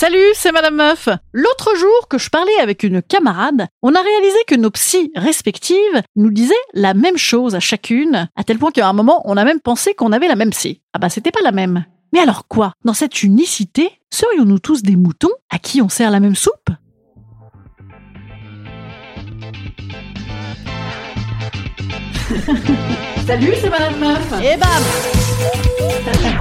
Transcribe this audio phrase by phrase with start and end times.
[0.00, 1.08] Salut, c'est Madame Meuf.
[1.32, 6.02] L'autre jour que je parlais avec une camarade, on a réalisé que nos psys respectives
[6.14, 9.44] nous disaient la même chose à chacune, à tel point qu'à un moment, on a
[9.44, 10.82] même pensé qu'on avait la même psy.
[10.92, 11.84] Ah bah c'était pas la même.
[12.12, 12.74] Mais alors quoi?
[12.84, 16.70] Dans cette unicité, serions-nous tous des moutons à qui on sert la même soupe?
[23.26, 24.32] Salut, c'est Madame Meuf.
[24.44, 24.84] Et bam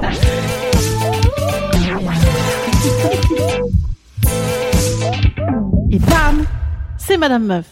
[7.17, 7.65] Madame Meuf.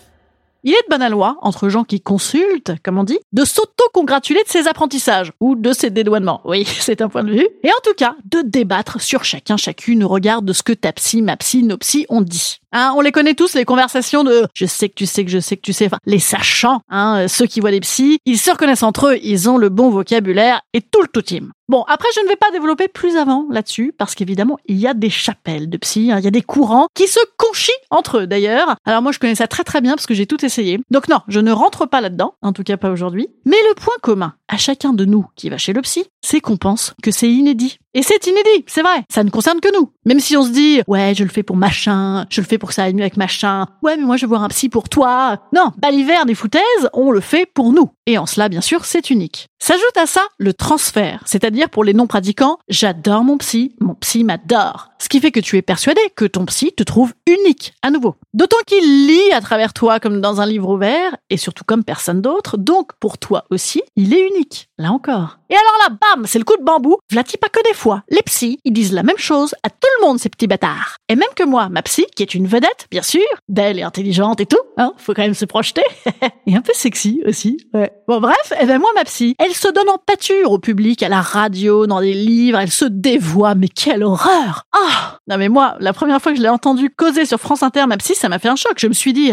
[0.64, 4.50] Il est de bonne loi, entre gens qui consultent, comme on dit, de s'auto-congratuler de
[4.50, 6.42] ses apprentissages, ou de ses dédouanements.
[6.44, 7.48] Oui, c'est un point de vue.
[7.64, 10.92] Et en tout cas, de débattre sur chacun, chacune au regard de ce que ta
[10.94, 12.62] psy, ma psy, nos psy ont dit.
[12.78, 15.40] Hein, on les connaît tous, les conversations de je sais que tu sais que je
[15.40, 18.52] sais que tu sais, enfin, les sachants, hein, ceux qui voient les psys, ils se
[18.52, 21.24] reconnaissent entre eux, ils ont le bon vocabulaire et tout le tout.
[21.68, 24.94] Bon, après, je ne vais pas développer plus avant là-dessus, parce qu'évidemment, il y a
[24.94, 28.28] des chapelles de psy, hein, il y a des courants qui se conchient entre eux
[28.28, 28.76] d'ailleurs.
[28.86, 30.80] Alors moi, je connais ça très très bien parce que j'ai tout essayé.
[30.92, 33.30] Donc non, je ne rentre pas là-dedans, en tout cas pas aujourd'hui.
[33.46, 36.58] Mais le point commun à chacun de nous qui va chez le psy, c'est qu'on
[36.58, 37.80] pense que c'est inédit.
[37.98, 39.06] Et c'est inédit, c'est vrai.
[39.10, 39.90] Ça ne concerne que nous.
[40.04, 42.68] Même si on se dit, ouais, je le fais pour machin, je le fais pour
[42.68, 43.68] que ça aille mieux avec machin.
[43.82, 45.38] Ouais, mais moi, je veux voir un psy pour toi.
[45.54, 47.90] Non, l'hiver des foutaises, on le fait pour nous.
[48.06, 49.48] Et en cela, bien sûr, c'est unique.
[49.60, 54.90] S'ajoute à ça le transfert, c'est-à-dire pour les non-pratiquants, j'adore mon psy, mon psy m'adore.
[55.00, 58.16] Ce qui fait que tu es persuadé que ton psy te trouve unique, à nouveau.
[58.34, 62.22] D'autant qu'il lit à travers toi comme dans un livre ouvert, et surtout comme personne
[62.22, 64.70] d'autre, donc pour toi aussi, il est unique.
[64.78, 65.40] Là encore.
[65.50, 66.98] Et alors là, bam, c'est le coup de bambou.
[67.10, 68.04] Vlati pas que des fois.
[68.10, 70.98] Les psys, ils disent la même chose à tout le monde, ces petits bâtards.
[71.08, 74.42] Et même que moi, ma psy, qui est une vedette, bien sûr, belle et intelligente
[74.42, 75.84] et tout, hein, faut quand même se projeter.
[76.48, 77.90] et un peu sexy aussi, ouais.
[78.10, 81.04] Bon bref, et eh ben moi, ma psy, elle se donne en pâture au public,
[81.04, 85.48] à la radio, dans des livres, elle se dévoie, mais quelle horreur Ah Non mais
[85.48, 88.28] moi, la première fois que je l'ai entendu causer sur France Inter, ma psy, ça
[88.28, 88.74] m'a fait un choc.
[88.78, 89.32] Je me suis dit...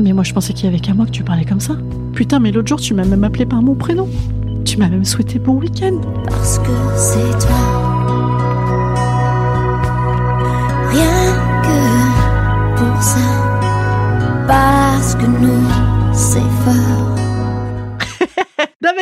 [0.00, 1.74] Mais moi, je pensais qu'il y avait qu'à moi que tu parlais comme ça.
[2.14, 4.08] Putain, mais l'autre jour, tu m'as même appelé par mon prénom.
[4.68, 5.98] Tu m'as même souhaité bon week-end.
[6.26, 7.56] Parce que c'est toi.
[10.90, 14.44] Rien que pour ça.
[14.46, 15.64] Parce que nous,
[16.12, 17.07] c'est fort.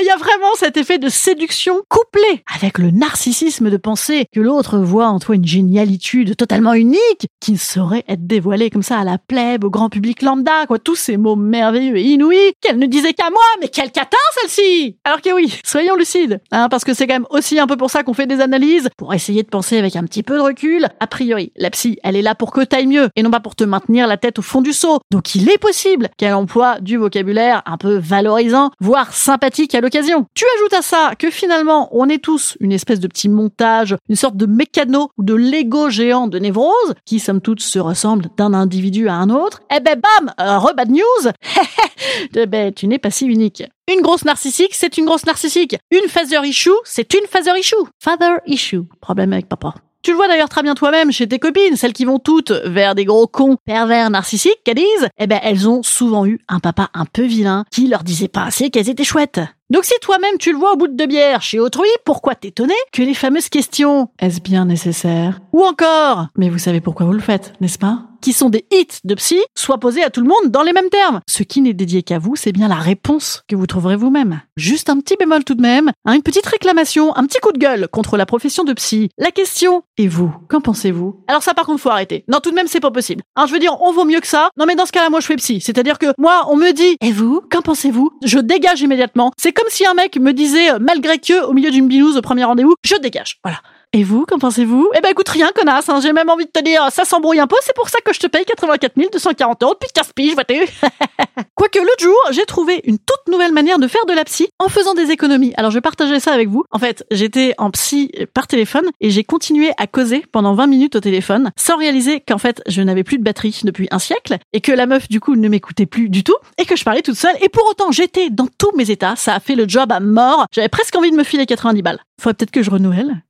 [0.07, 4.39] Il y a vraiment cet effet de séduction couplé avec le narcissisme de penser que
[4.39, 9.01] l'autre voit en toi une génialitude totalement unique qui ne saurait être dévoilée comme ça
[9.01, 10.79] à la plèbe, au grand public lambda, quoi.
[10.79, 14.97] Tous ces mots merveilleux et inouïs qu'elle ne disait qu'à moi, mais quel catin celle-ci
[15.03, 17.91] Alors que oui, soyons lucides, hein, parce que c'est quand même aussi un peu pour
[17.91, 20.87] ça qu'on fait des analyses, pour essayer de penser avec un petit peu de recul.
[21.01, 23.57] A priori, la psy, elle est là pour que t'ailles mieux et non pas pour
[23.57, 25.01] te maintenir la tête au fond du seau.
[25.11, 29.96] Donc il est possible qu'elle emploie du vocabulaire un peu valorisant, voire sympathique à l'occasion.
[30.35, 34.17] Tu ajoutes à ça que finalement, on est tous une espèce de petit montage, une
[34.17, 38.53] sorte de mécano ou de Lego géant de névrose, qui somme toute se ressemble d'un
[38.53, 39.63] individu à un autre.
[39.75, 41.31] Eh ben bam, euh, re bad news
[42.37, 43.63] Eh ben, tu n'es pas si unique.
[43.93, 45.77] Une grosse narcissique, c'est une grosse narcissique.
[45.91, 47.75] Une father issue, c'est une father issue.
[48.03, 48.83] Father issue.
[49.01, 49.75] Problème avec papa.
[50.03, 52.95] Tu le vois d'ailleurs très bien toi-même chez tes copines, celles qui vont toutes vers
[52.95, 56.91] des gros cons pervers narcissiques qu'elles disent, eh ben elles ont souvent eu un papa
[56.95, 59.41] un peu vilain qui leur disait pas assez qu'elles étaient chouettes.
[59.69, 62.75] Donc si toi-même tu le vois au bout de deux bières chez autrui, pourquoi t'étonner
[62.93, 64.09] que les fameuses questions?
[64.21, 65.41] Est-ce bien nécessaire?
[65.53, 66.29] Ou encore?
[66.37, 68.05] Mais vous savez pourquoi vous le faites, n'est-ce pas?
[68.27, 70.89] Qui sont des hits de psy soient posés à tout le monde dans les mêmes
[70.91, 71.21] termes.
[71.29, 74.41] Ce qui n'est dédié qu'à vous, c'est bien la réponse que vous trouverez vous-même.
[74.57, 77.59] Juste un petit bémol tout de même, hein, une petite réclamation, un petit coup de
[77.59, 79.11] gueule contre la profession de psy.
[79.17, 81.23] La question, et vous, qu'en pensez-vous?
[81.29, 82.25] Alors ça par contre faut arrêter.
[82.27, 83.23] Non tout de même c'est pas possible.
[83.37, 84.51] Alors je veux dire, on vaut mieux que ça.
[84.59, 85.61] Non mais dans ce cas-là moi je fais psy.
[85.61, 88.11] C'est-à-dire que moi on me dit, et vous, qu'en pensez-vous?
[88.25, 89.31] Je dégage immédiatement.
[89.39, 92.43] C'est comme si un mec me disait, malgré que, au milieu d'une binouse au premier
[92.43, 93.39] rendez-vous, je dégage.
[93.45, 93.61] Voilà.
[93.93, 94.91] Et vous, qu'en pensez-vous?
[94.97, 96.01] Eh ben écoute, rien, connasse, hein.
[96.03, 98.21] j'ai même envie de te dire, ça s'embrouille un peu, c'est pour ça que je
[98.21, 100.55] te paye 84 240 euros depuis 15 piges, vois-tu
[101.55, 104.69] Quoique l'autre jour, j'ai trouvé une toute nouvelle manière de faire de la psy en
[104.69, 105.55] faisant des économies.
[105.57, 106.65] Alors je vais partager ça avec vous.
[106.71, 110.97] En fait, j'étais en psy par téléphone et j'ai continué à causer pendant 20 minutes
[110.97, 114.61] au téléphone sans réaliser qu'en fait, je n'avais plus de batterie depuis un siècle et
[114.61, 117.17] que la meuf du coup ne m'écoutait plus du tout et que je parlais toute
[117.17, 120.01] seule et pour autant, j'étais dans tous mes états, ça a fait le job à
[120.01, 120.47] mort.
[120.53, 122.01] J'avais presque envie de me filer 90 balles.
[122.21, 123.23] Faudrait peut-être que je renouvelle.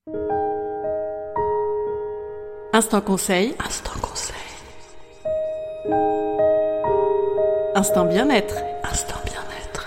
[2.77, 3.55] Instant conseil.
[3.67, 4.37] Instant conseil.
[7.75, 8.57] Instant bien-être.
[8.85, 9.87] Instant bien-être.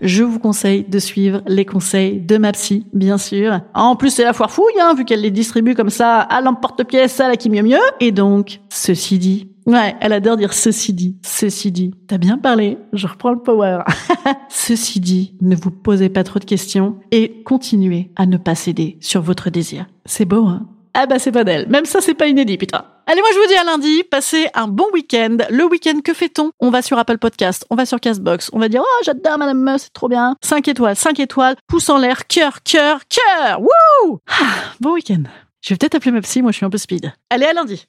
[0.00, 3.60] Je vous conseille de suivre les conseils de ma psy, bien sûr.
[3.74, 7.18] En plus, c'est la foire fouille, hein, vu qu'elle les distribue comme ça à l'emporte-pièce,
[7.18, 7.82] à la qui mieux mieux.
[7.98, 11.92] Et donc, ceci dit, Ouais, elle adore dire ceci dit, ceci dit.
[12.06, 13.80] T'as bien parlé, je reprends le power.
[14.48, 18.96] ceci dit, ne vous posez pas trop de questions et continuez à ne pas céder
[19.00, 19.86] sur votre désir.
[20.04, 20.68] C'est beau, hein?
[20.96, 21.68] Ah bah c'est pas d'elle.
[21.68, 22.84] Même ça, c'est pas inédit, putain.
[23.06, 25.36] Allez, moi je vous dis à lundi, passez un bon week-end.
[25.50, 26.52] Le week-end, que fait-on?
[26.60, 29.58] On va sur Apple Podcast, on va sur Castbox, on va dire «Oh, j'adore Madame
[29.58, 34.20] Meuf, c'est trop bien!» 5 étoiles, 5 étoiles, pouce en l'air, cœur, cœur, cœur Wouh
[34.30, 34.44] ah,
[34.80, 35.24] Bon week-end.
[35.60, 37.12] Je vais peut-être appeler ma psy, moi je suis un peu speed.
[37.28, 37.84] Allez, à lundi